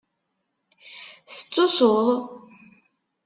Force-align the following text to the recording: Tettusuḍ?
Tettusuḍ? 1.33 2.09